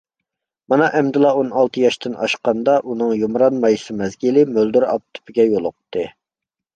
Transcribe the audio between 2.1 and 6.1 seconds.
ئاشقاندا، ئۇنىڭ يۇمران مايسا مەزگىلى مۆلدۈر ئاپىتىگە يولۇقتى.